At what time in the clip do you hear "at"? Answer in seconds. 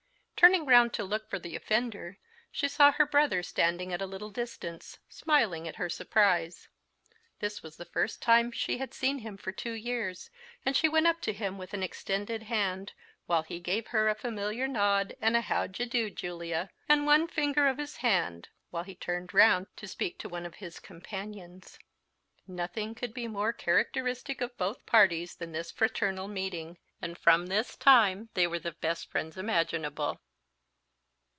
3.93-4.01, 5.67-5.75